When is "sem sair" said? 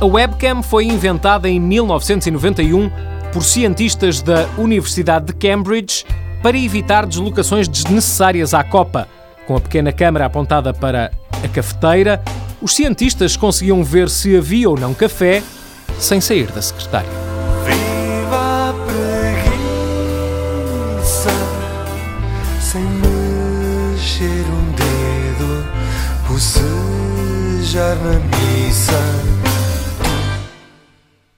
15.98-16.46